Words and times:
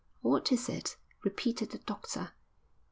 "What 0.21 0.51
is 0.51 0.67
it?" 0.67 0.97
repeated 1.23 1.69
the 1.69 1.77
doctor. 1.77 2.31